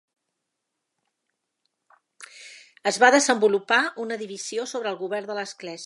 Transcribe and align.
Es 2.93 2.99
va 3.05 3.13
desenvolupar 3.17 3.81
una 4.07 4.21
divisió 4.23 4.69
sobre 4.73 4.95
el 4.95 5.01
govern 5.05 5.33
de 5.33 5.41
l'Església. 5.41 5.79